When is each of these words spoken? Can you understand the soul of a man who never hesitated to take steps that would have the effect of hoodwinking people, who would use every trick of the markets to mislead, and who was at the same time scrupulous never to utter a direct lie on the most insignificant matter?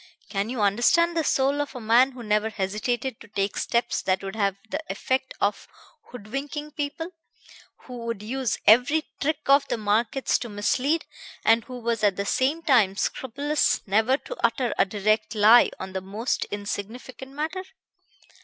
Can 0.29 0.49
you 0.49 0.61
understand 0.61 1.15
the 1.15 1.23
soul 1.23 1.61
of 1.61 1.75
a 1.75 1.79
man 1.79 2.13
who 2.13 2.23
never 2.23 2.49
hesitated 2.49 3.21
to 3.21 3.27
take 3.27 3.55
steps 3.55 4.01
that 4.01 4.23
would 4.23 4.35
have 4.35 4.55
the 4.67 4.79
effect 4.89 5.35
of 5.39 5.67
hoodwinking 6.09 6.71
people, 6.71 7.11
who 7.83 8.07
would 8.07 8.23
use 8.23 8.57
every 8.65 9.03
trick 9.19 9.41
of 9.45 9.67
the 9.67 9.77
markets 9.77 10.39
to 10.39 10.49
mislead, 10.49 11.05
and 11.45 11.65
who 11.65 11.77
was 11.77 12.03
at 12.03 12.15
the 12.15 12.25
same 12.25 12.63
time 12.63 12.95
scrupulous 12.95 13.85
never 13.85 14.17
to 14.17 14.35
utter 14.43 14.73
a 14.79 14.85
direct 14.85 15.35
lie 15.35 15.69
on 15.79 15.93
the 15.93 16.01
most 16.01 16.45
insignificant 16.45 17.33
matter? 17.33 17.63